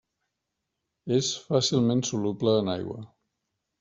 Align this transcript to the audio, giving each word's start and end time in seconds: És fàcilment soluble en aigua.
És 1.19 1.29
fàcilment 1.49 2.03
soluble 2.13 2.57
en 2.63 2.73
aigua. 2.77 2.99